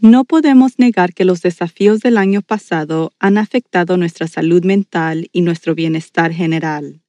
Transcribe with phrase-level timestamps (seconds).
[0.00, 5.40] No podemos negar que los desafíos del año pasado han afectado nuestra salud mental y
[5.40, 7.00] nuestro bienestar general.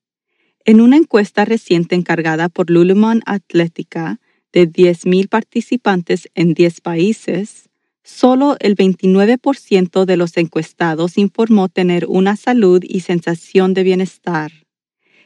[0.63, 4.19] En una encuesta reciente encargada por Lululemon Athletica
[4.53, 7.69] de 10.000 participantes en 10 países,
[8.03, 14.51] solo el 29% de los encuestados informó tener una salud y sensación de bienestar.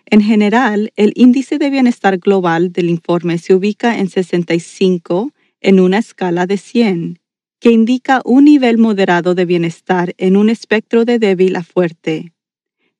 [0.07, 5.31] En general, el índice de bienestar global del informe se ubica en 65
[5.61, 7.20] en una escala de 100
[7.61, 12.33] que indica un nivel moderado de bienestar en un espectro de débil a fuerte.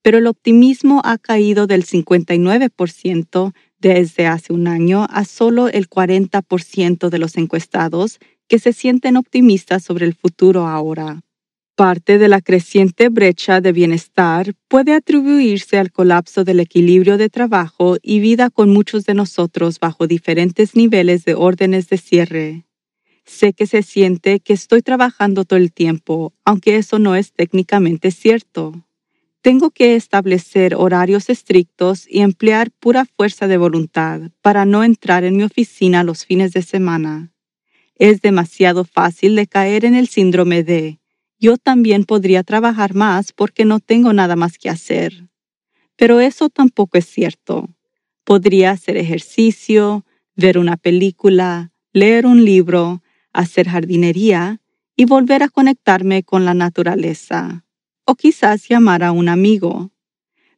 [0.03, 7.09] Pero el optimismo ha caído del 59% desde hace un año a solo el 40%
[7.09, 11.22] de los encuestados que se sienten optimistas sobre el futuro ahora.
[11.75, 17.97] Parte de la creciente brecha de bienestar puede atribuirse al colapso del equilibrio de trabajo
[18.03, 22.66] y vida con muchos de nosotros bajo diferentes niveles de órdenes de cierre.
[23.26, 28.12] Sé que se siente que estoy trabajando todo el tiempo, aunque eso no es técnicamente
[28.12, 28.74] cierto.
[29.42, 35.38] Tengo que establecer horarios estrictos y emplear pura fuerza de voluntad para no entrar en
[35.38, 37.31] mi oficina los fines de semana.
[37.96, 41.00] Es demasiado fácil de caer en el síndrome de
[41.42, 45.28] yo también podría trabajar más porque no tengo nada más que hacer.
[45.96, 47.68] Pero eso tampoco es cierto.
[48.24, 50.06] Podría hacer ejercicio,
[50.36, 53.02] ver una película, leer un libro,
[53.34, 54.62] hacer jardinería
[54.96, 57.66] y volver a conectarme con la naturaleza,
[58.06, 59.92] o quizás llamar a un amigo.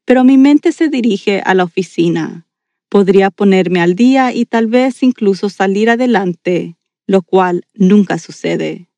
[0.06, 2.47] Pero mi mente se dirige a la oficina.
[2.89, 6.75] Podría ponerme al día y tal vez incluso salir adelante,
[7.07, 8.90] lo cual nunca sucede.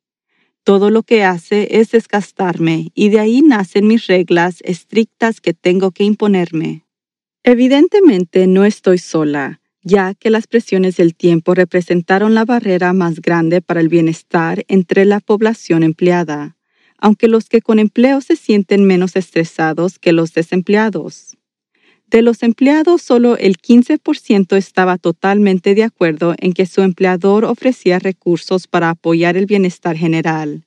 [0.64, 5.92] Todo lo que hace es desgastarme y de ahí nacen mis reglas estrictas que tengo
[5.92, 6.86] que imponerme.
[7.44, 13.62] Evidentemente no estoy sola ya que las presiones del tiempo representaron la barrera más grande
[13.62, 16.58] para el bienestar entre la población empleada,
[16.98, 21.38] aunque los que con empleo se sienten menos estresados que los desempleados.
[22.08, 28.00] De los empleados, solo el 15% estaba totalmente de acuerdo en que su empleador ofrecía
[28.00, 30.66] recursos para apoyar el bienestar general,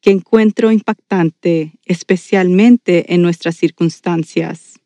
[0.00, 4.80] que encuentro impactante, especialmente en nuestras circunstancias.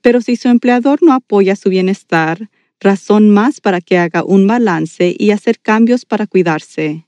[0.00, 5.14] Pero si su empleador no apoya su bienestar, razón más para que haga un balance
[5.18, 7.06] y hacer cambios para cuidarse.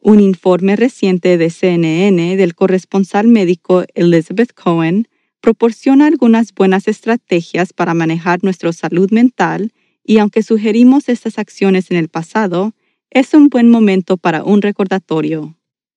[0.00, 5.08] Un informe reciente de CNN del corresponsal médico Elizabeth Cohen
[5.40, 9.72] proporciona algunas buenas estrategias para manejar nuestra salud mental
[10.04, 12.74] y aunque sugerimos estas acciones en el pasado,
[13.10, 15.56] es un buen momento para un recordatorio.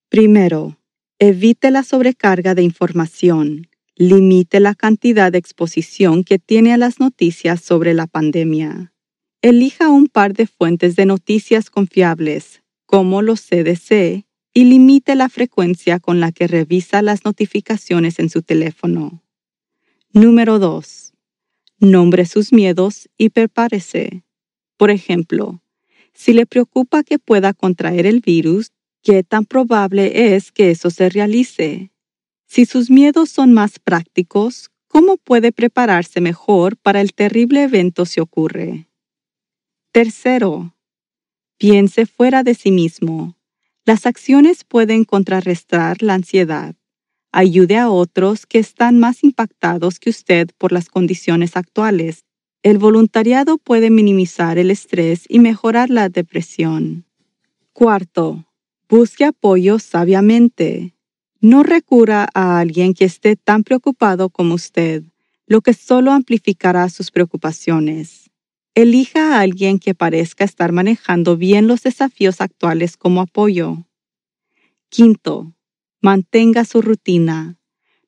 [0.09, 0.77] Primero,
[1.19, 3.67] evite la sobrecarga de información.
[3.96, 8.91] Limite la cantidad de exposición que tiene a las noticias sobre la pandemia.
[9.47, 14.26] Elija un par de fuentes de noticias confiables, como los CDC,
[14.56, 19.22] y limite la frecuencia con la que revisa las notificaciones en su teléfono.
[20.12, 21.14] Número 2.
[21.78, 24.24] Nombre sus miedos y prepárese.
[24.78, 25.62] Por ejemplo,
[26.16, 28.72] si le preocupa que pueda contraer el virus,
[29.03, 31.92] ¿qué tan probable es que eso se realice?
[32.47, 38.20] Si sus miedos son más prácticos, ¿cómo puede prepararse mejor para el terrible evento si
[38.20, 38.88] ocurre?
[39.96, 40.76] Tercero,
[41.58, 43.38] piense fuera de sí mismo.
[43.86, 46.76] Las acciones pueden contrarrestar la ansiedad.
[47.32, 52.26] Ayude a otros que están más impactados que usted por las condiciones actuales.
[52.62, 57.06] El voluntariado puede minimizar el estrés y mejorar la depresión.
[57.72, 58.44] Cuarto,
[58.90, 60.94] busque apoyo sabiamente.
[61.40, 65.03] No recurra a alguien que esté tan preocupado como usted,
[65.47, 68.24] lo que solo amplificará sus preocupaciones.
[68.75, 73.87] Elija a alguien que parezca estar manejando bien los desafíos actuales como apoyo.
[74.89, 75.55] Quinto,
[76.05, 77.57] Mantenga su rutina.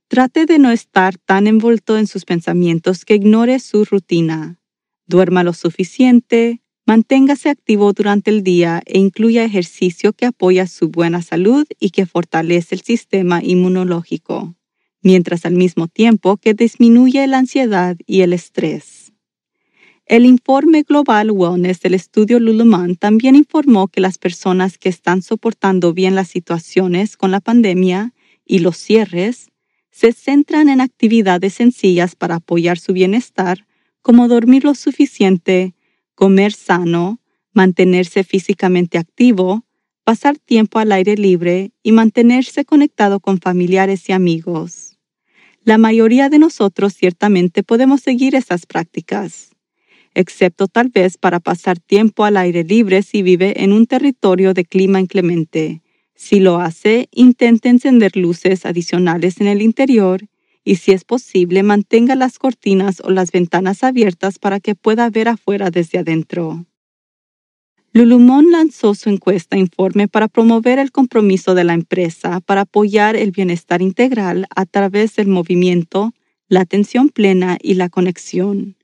[0.07, 4.59] Trate de no estar tan envuelto en sus pensamientos que ignore su rutina.
[5.07, 11.23] Duerma lo suficiente, manténgase activo durante el día e incluya ejercicio que apoya su buena
[11.23, 14.55] salud y que fortalece el sistema inmunológico,
[15.01, 19.06] mientras al mismo tiempo que disminuye la ansiedad y el estrés.
[20.09, 25.93] El informe Global Wellness del estudio Luluman también informó que las personas que están soportando
[25.93, 28.13] bien las situaciones con la pandemia
[28.45, 29.49] y los cierres
[29.91, 33.67] se centran en actividades sencillas para apoyar su bienestar,
[34.01, 35.75] como dormir lo suficiente,
[36.15, 37.19] comer sano,
[37.51, 39.65] mantenerse físicamente activo,
[40.05, 44.97] pasar tiempo al aire libre y mantenerse conectado con familiares y amigos.
[45.65, 49.49] La mayoría de nosotros ciertamente podemos seguir esas prácticas
[50.17, 54.65] excepto tal vez para pasar tiempo al aire libre si vive en un territorio de
[54.65, 55.83] clima inclemente.
[56.15, 60.27] Si lo hace, intente encender luces adicionales en el interior
[60.63, 65.27] y si es posible mantenga las cortinas o las ventanas abiertas para que pueda ver
[65.27, 66.65] afuera desde adentro.
[67.93, 73.29] Lulumon lanzó su encuesta informe para promover el compromiso de la empresa para apoyar el
[73.29, 76.11] bienestar integral a través del movimiento,
[76.49, 78.76] la atención plena y la conexión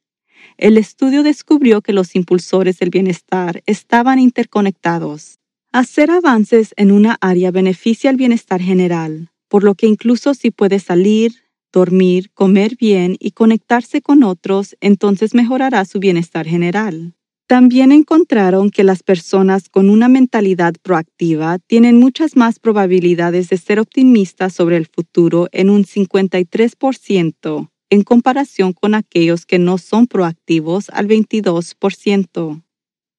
[0.58, 5.40] el estudio descubrió que los impulsores del bienestar estaban interconectados.
[5.72, 10.80] Hacer avances en una área beneficia el bienestar general, por lo que incluso si puede
[10.80, 11.34] salir,
[11.72, 17.16] dormir, comer bien y conectarse con otros, entonces mejorará su bienestar general.
[17.48, 23.80] También encontraron que las personas con una mentalidad proactiva tienen muchas más probabilidades de ser
[23.80, 30.90] optimistas sobre el futuro en un 53%, en comparación con aquellos que no son proactivos
[30.90, 32.64] al 22%.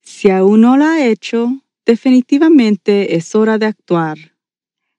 [0.03, 4.19] Si aún no lo ha hecho, definitivamente es hora de actuar.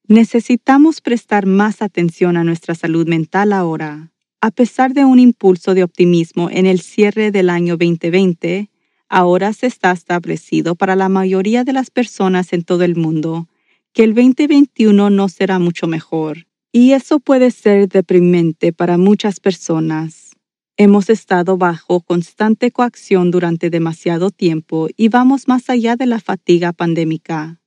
[0.08, 4.14] Necesitamos prestar más atención a nuestra salud mental ahora.
[4.40, 8.70] A pesar de un impulso de optimismo en el cierre del año 2020,
[9.10, 13.50] ahora se está establecido para la mayoría de las personas en todo el mundo
[13.92, 16.48] que el 2021 no será mucho mejor.
[16.78, 20.32] Y eso puede ser deprimente para muchas personas.
[20.76, 26.74] Hemos estado bajo constante coacción durante demasiado tiempo y vamos más allá de la fatiga
[26.74, 27.62] pandémica.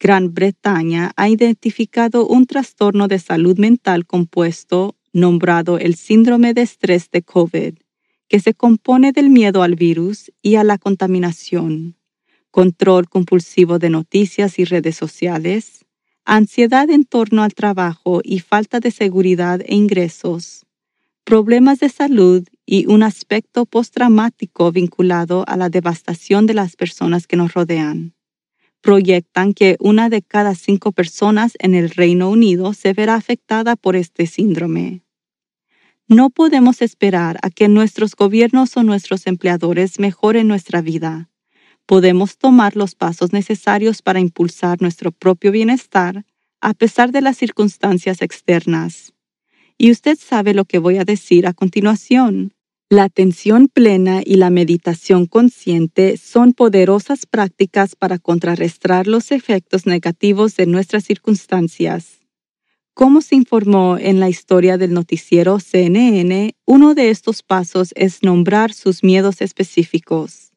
[0.00, 7.10] Gran Bretaña ha identificado un trastorno de salud mental compuesto nombrado el síndrome de estrés
[7.10, 7.74] de COVID,
[8.28, 11.98] que se compone del miedo al virus y a la contaminación,
[12.50, 15.84] control compulsivo de noticias y redes sociales,
[16.28, 20.66] ansiedad en torno al trabajo y falta de seguridad e ingresos,
[21.24, 27.36] problemas de salud y un aspecto postraumático vinculado a la devastación de las personas que
[27.36, 28.14] nos rodean.
[28.82, 33.96] Proyectan que una de cada cinco personas en el Reino Unido se verá afectada por
[33.96, 35.00] este síndrome.
[36.08, 41.30] No podemos esperar a que nuestros gobiernos o nuestros empleadores mejoren nuestra vida
[41.88, 46.26] podemos tomar los pasos necesarios para impulsar nuestro propio bienestar
[46.60, 49.14] a pesar de las circunstancias externas.
[49.78, 52.52] Y usted sabe lo que voy a decir a continuación.
[52.90, 60.56] La atención plena y la meditación consciente son poderosas prácticas para contrarrestar los efectos negativos
[60.56, 62.18] de nuestras circunstancias.
[62.92, 68.74] Como se informó en la historia del noticiero CNN, uno de estos pasos es nombrar
[68.74, 70.47] sus miedos específicos.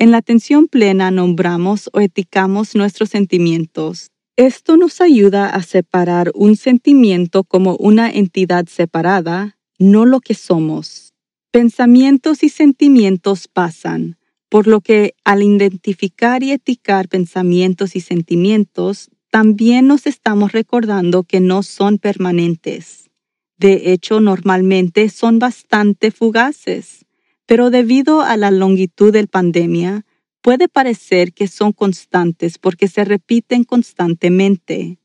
[0.00, 4.12] En la atención plena nombramos o eticamos nuestros sentimientos.
[4.36, 11.14] Esto nos ayuda a separar un sentimiento como una entidad separada, no lo que somos.
[11.50, 19.88] Pensamientos y sentimientos pasan, por lo que al identificar y eticar pensamientos y sentimientos, también
[19.88, 23.10] nos estamos recordando que no son permanentes.
[23.56, 27.07] De hecho, normalmente son bastante fugaces
[27.48, 30.04] pero debido a la longitud del pandemia,
[30.42, 34.98] puede parecer que son constantes porque se repiten constantemente.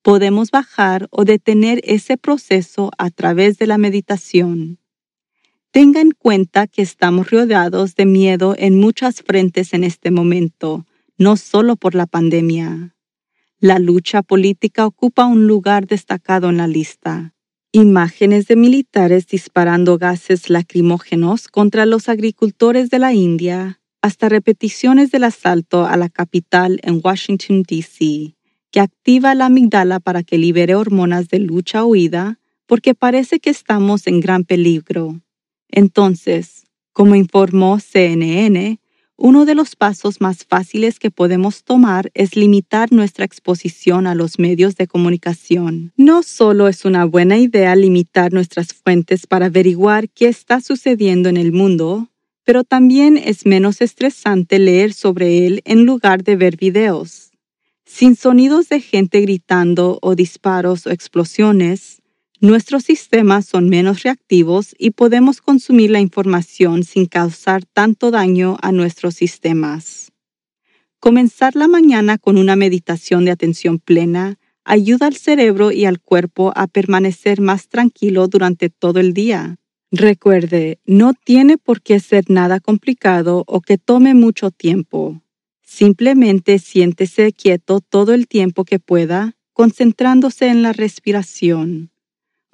[0.00, 4.78] Podemos bajar o detener ese proceso a través de la meditación.
[5.70, 10.86] Tenga en cuenta que estamos rodeados de miedo en muchas frentes en este momento,
[11.18, 12.96] no solo por la pandemia.
[13.58, 17.31] La lucha política ocupa un lugar destacado en la lista.
[17.74, 25.24] Imágenes de militares disparando gases lacrimógenos contra los agricultores de la India, hasta repeticiones del
[25.24, 28.34] asalto a la capital en Washington, D.C.,
[28.70, 34.06] que activa la amígdala para que libere hormonas de lucha huida, porque parece que estamos
[34.06, 35.22] en gran peligro.
[35.70, 38.80] Entonces, como informó CNN,
[39.16, 44.38] uno de los pasos más fáciles que podemos tomar es limitar nuestra exposición a los
[44.38, 45.92] medios de comunicación.
[45.96, 51.36] No solo es una buena idea limitar nuestras fuentes para averiguar qué está sucediendo en
[51.36, 52.08] el mundo,
[52.44, 57.30] pero también es menos estresante leer sobre él en lugar de ver videos.
[57.84, 62.01] Sin sonidos de gente gritando o disparos o explosiones,
[62.42, 68.72] Nuestros sistemas son menos reactivos y podemos consumir la información sin causar tanto daño a
[68.72, 70.10] nuestros sistemas.
[70.98, 76.52] Comenzar la mañana con una meditación de atención plena ayuda al cerebro y al cuerpo
[76.56, 79.58] a permanecer más tranquilo durante todo el día.
[79.92, 85.22] Recuerde, no tiene por qué ser nada complicado o que tome mucho tiempo.
[85.62, 91.91] Simplemente siéntese quieto todo el tiempo que pueda, concentrándose en la respiración.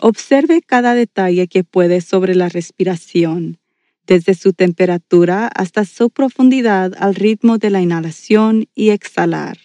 [0.00, 3.58] Observe cada detalle que puede sobre la respiración,
[4.06, 9.58] desde su temperatura hasta su profundidad al ritmo de la inhalación y exhalar.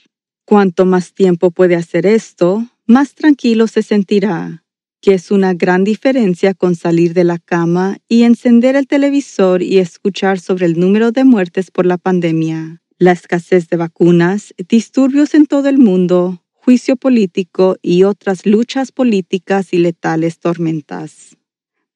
[0.45, 4.63] Cuanto más tiempo puede hacer esto, más tranquilo se sentirá,
[5.01, 9.77] que es una gran diferencia con salir de la cama y encender el televisor y
[9.77, 15.45] escuchar sobre el número de muertes por la pandemia, la escasez de vacunas, disturbios en
[15.45, 21.35] todo el mundo, juicio político y otras luchas políticas y letales tormentas.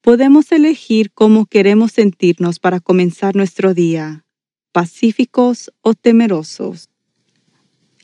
[0.02, 4.26] Podemos elegir cómo queremos sentirnos para comenzar nuestro día,
[4.72, 6.90] pacíficos o temerosos.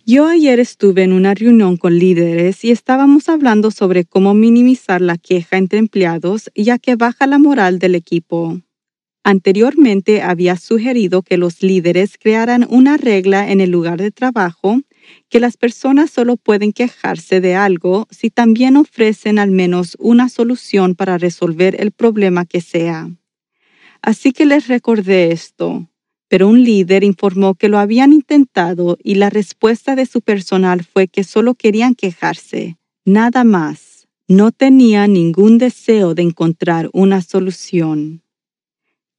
[0.07, 5.19] Yo ayer estuve en una reunión con líderes y estábamos hablando sobre cómo minimizar la
[5.19, 8.59] queja entre empleados ya que baja la moral del equipo.
[9.23, 14.81] Anteriormente había sugerido que los líderes crearan una regla en el lugar de trabajo
[15.29, 20.95] que las personas solo pueden quejarse de algo si también ofrecen al menos una solución
[20.95, 23.11] para resolver el problema que sea.
[24.03, 25.89] Así que les recordé esto,
[26.29, 31.09] pero un líder informó que lo habían intentado y la respuesta de su personal fue
[31.09, 34.09] que solo querían quejarse, nada más.
[34.27, 38.24] No tenía ningún deseo de encontrar una solución.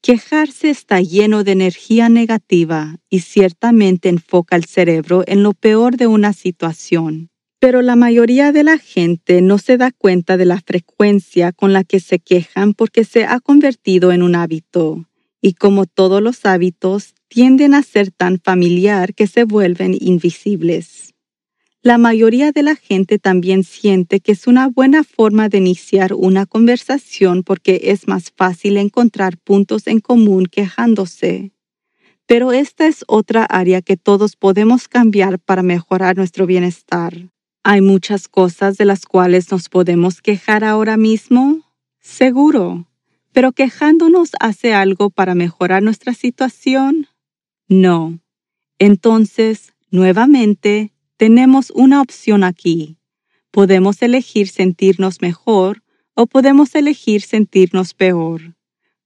[0.06, 6.06] Quejarse está lleno de energía negativa y ciertamente enfoca el cerebro en lo peor de
[6.06, 7.32] una situación.
[7.60, 11.84] Pero la mayoría de la gente no se da cuenta de la frecuencia con la
[11.84, 15.08] que se quejan porque se ha convertido en un hábito.
[15.42, 21.14] Y como todos los hábitos, tienden a ser tan familiar que se vuelven invisibles.
[21.86, 26.48] La mayoría de la gente también siente que es una buena forma de iniciar una
[26.48, 31.51] conversación porque es más fácil encontrar puntos en común quejándose.
[32.25, 37.30] Pero esta es otra área que todos podemos cambiar para mejorar nuestro bienestar.
[37.63, 41.62] ¿Hay muchas cosas de las cuales nos podemos quejar ahora mismo?
[42.00, 42.88] Seguro.
[43.32, 47.06] ¿Pero quejándonos hace algo para mejorar nuestra situación?
[47.68, 48.18] No.
[48.80, 52.98] Entonces, nuevamente, tenemos una opción aquí.
[53.51, 55.81] Podemos elegir sentirnos mejor
[56.13, 58.55] o podemos elegir sentirnos peor.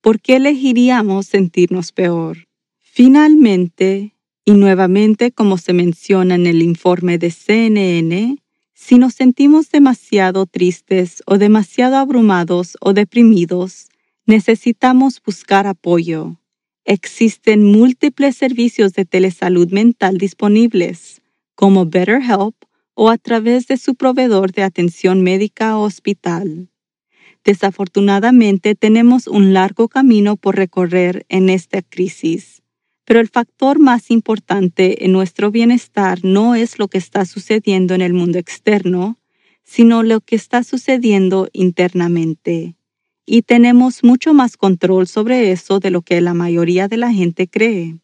[0.02, 2.48] ¿Por qué elegiríamos sentirnos peor?
[2.80, 8.38] Finalmente, y nuevamente como se menciona en el informe de CNN,
[8.74, 13.90] si nos sentimos demasiado tristes o demasiado abrumados o deprimidos,
[14.26, 16.38] necesitamos buscar apoyo.
[16.86, 21.22] Existen múltiples servicios de telesalud mental disponibles
[21.60, 22.56] como BetterHelp
[22.94, 26.70] o a través de su proveedor de atención médica o hospital.
[27.44, 32.64] Desafortunadamente tenemos un largo camino por recorrer en esta crisis,
[33.04, 38.00] pero el factor más importante en nuestro bienestar no es lo que está sucediendo en
[38.04, 39.20] el mundo externo,
[39.62, 42.78] sino lo que está sucediendo internamente.
[43.26, 47.50] Y tenemos mucho más control sobre eso de lo que la mayoría de la gente
[47.50, 48.00] cree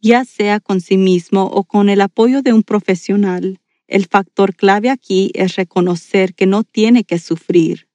[0.00, 3.60] ya sea con sí mismo o con el apoyo de un profesional.
[3.86, 7.88] El factor clave aquí es reconocer que no tiene que sufrir.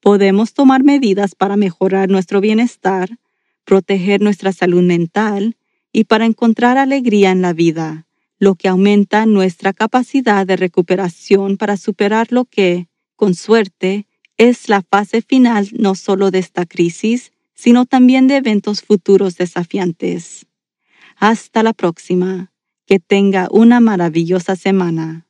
[0.00, 3.18] Podemos tomar medidas para mejorar nuestro bienestar,
[3.64, 5.56] proteger nuestra salud mental
[5.92, 8.06] y para encontrar alegría en la vida,
[8.38, 14.06] lo que aumenta nuestra capacidad de recuperación para superar lo que, con suerte,
[14.38, 20.46] es la fase final no solo de esta crisis, sino también de eventos futuros desafiantes.
[21.22, 22.50] Hasta la próxima.
[22.84, 25.28] Que tenga una maravillosa semana.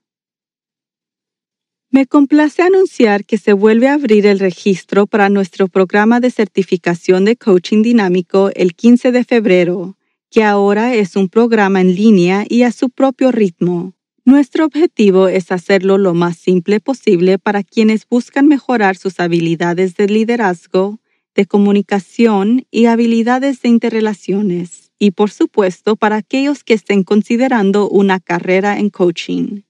[1.90, 7.26] Me complace anunciar que se vuelve a abrir el registro para nuestro programa de certificación
[7.26, 9.99] de coaching dinámico el 15 de febrero,
[10.30, 13.92] que ahora es un programa en línea y a su propio ritmo.
[14.25, 20.06] Nuestro objetivo es hacerlo lo más simple posible para quienes buscan mejorar sus habilidades de
[20.06, 21.00] liderazgo,
[21.34, 28.21] de comunicación y habilidades de interrelaciones, y por supuesto para aquellos que estén considerando una
[28.21, 29.62] carrera en coaching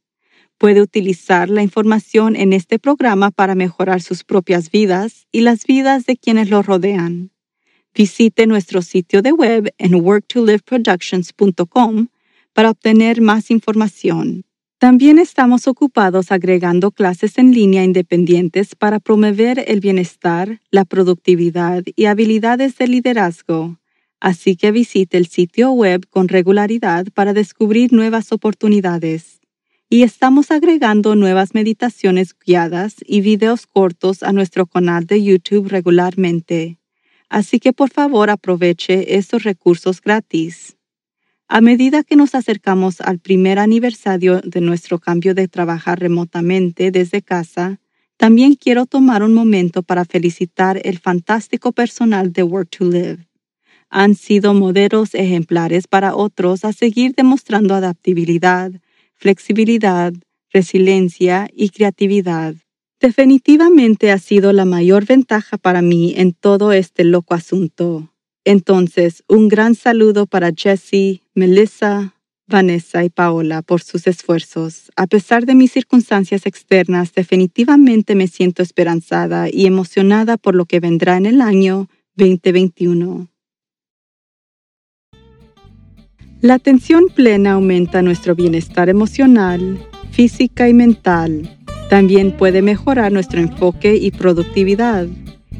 [0.58, 6.04] puede utilizar la información en este programa para mejorar sus propias vidas y las vidas
[6.04, 7.30] de quienes lo rodean.
[7.94, 12.08] Visite nuestro sitio de web en worktoliveproductions.com
[12.52, 14.44] para obtener más información.
[14.76, 22.04] También estamos ocupados agregando clases en línea independientes para promover el bienestar, la productividad y
[22.04, 23.78] habilidades de liderazgo.
[24.22, 29.40] Así que visite el sitio web con regularidad para descubrir nuevas oportunidades
[29.90, 36.78] y estamos agregando nuevas meditaciones guiadas y videos cortos a nuestro canal de YouTube regularmente.
[37.28, 40.76] Así que por favor aproveche estos recursos gratis.
[41.48, 47.22] A medida que nos acercamos al primer aniversario de nuestro cambio de trabajar remotamente desde
[47.22, 47.80] casa,
[48.16, 53.31] también quiero tomar un momento para felicitar el fantástico personal de Work to Live.
[53.94, 58.72] Han sido modelos ejemplares para otros a seguir demostrando adaptabilidad,
[59.12, 60.14] flexibilidad,
[60.50, 62.54] resiliencia y creatividad.
[63.00, 68.08] Definitivamente ha sido la mayor ventaja para mí en todo este loco asunto.
[68.46, 72.14] Entonces, un gran saludo para Jessie, Melissa,
[72.46, 74.90] Vanessa y Paola por sus esfuerzos.
[74.96, 80.80] A pesar de mis circunstancias externas, definitivamente me siento esperanzada y emocionada por lo que
[80.80, 83.31] vendrá en el año 2021.
[86.42, 89.78] La atención plena aumenta nuestro bienestar emocional,
[90.10, 91.48] física y mental.
[91.88, 95.06] También puede mejorar nuestro enfoque y productividad.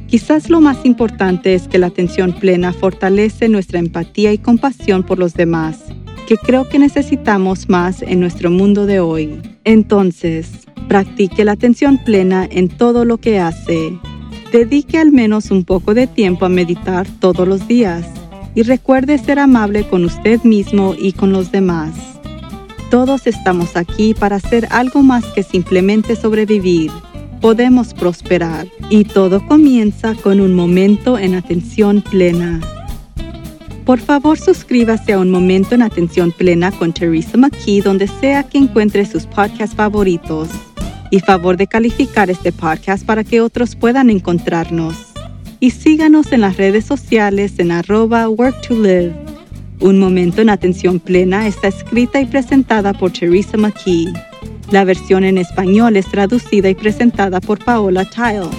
[0.08, 5.20] Quizás lo más importante es que la atención plena fortalece nuestra empatía y compasión por
[5.20, 5.84] los demás,
[6.26, 9.40] que creo que necesitamos más en nuestro mundo de hoy.
[9.62, 13.96] Entonces, practique la atención plena en todo lo que hace.
[14.50, 18.04] Dedique al menos un poco de tiempo a meditar todos los días
[18.54, 21.94] y recuerde ser amable con usted mismo y con los demás.
[22.90, 26.90] Todos estamos aquí para hacer algo más que simplemente sobrevivir.
[27.40, 32.60] Podemos prosperar y todo comienza con un momento en atención plena.
[33.86, 38.58] Por favor, suscríbase a Un Momento en Atención Plena con Teresa McKee donde sea que
[38.58, 40.48] encuentre sus podcasts favoritos.
[41.10, 45.11] Y favor de calificar este podcast para que otros puedan encontrarnos
[45.62, 49.14] y síganos en las redes sociales en arroba work to live.
[49.78, 54.12] Un momento en atención plena está escrita y presentada por Teresa McKee.
[54.72, 58.50] La versión en español es traducida y presentada por Paola Tile.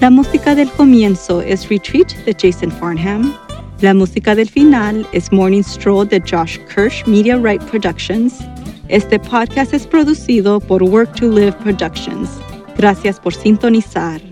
[0.00, 3.32] La música del comienzo es Retreat de Jason Farnham.
[3.80, 8.40] La música del final es Morning Stroll de Josh Kirsch Media Right Productions.
[8.88, 12.28] Este podcast es producido por Work to Live Productions.
[12.76, 14.29] Gracias por sintonizar.